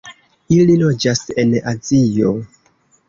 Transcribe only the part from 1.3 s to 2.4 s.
en Azio.